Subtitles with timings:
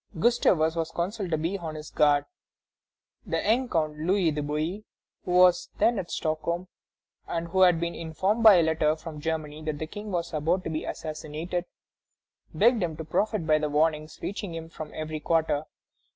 [0.19, 2.25] Gustavus was counselled to be on his guard.
[3.23, 4.83] The young Count Louis de Bouillé,
[5.25, 6.69] who was then at Stockholm,
[7.27, 10.63] and who had been informed by a letter from Germany that the King was about
[10.63, 11.65] to be assassinated,
[12.51, 15.65] begged him to profit by the warnings reaching him from every quarter.